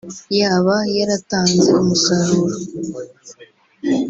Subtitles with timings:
[0.39, 2.55] yaba yaratanze umusaruro